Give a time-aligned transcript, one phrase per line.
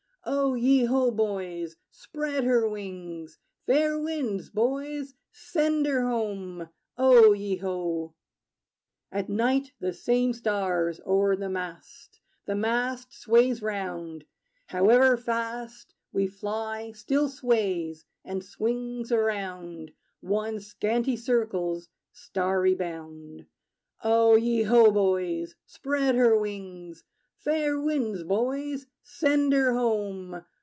[0.23, 1.77] O ye ho, boys!
[1.89, 3.39] Spread her wings!
[3.65, 6.69] Fair winds, boys: send her home!
[6.97, 8.13] O ye ho!
[9.11, 14.25] At night, the same stars o'er the mast: The mast sways round
[14.67, 23.47] however fast We fly still sways and swings around One scanty circle's starry bound.
[24.03, 25.55] O ye ho, boys!
[25.65, 27.03] Spread her wings!
[27.37, 30.43] Fair winds, boys: send her home!